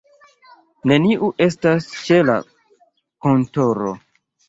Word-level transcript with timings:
Neniu 0.91 1.29
estas 1.47 1.91
ĉe 2.09 2.19
la 2.33 2.41
kontoro. 3.29 3.99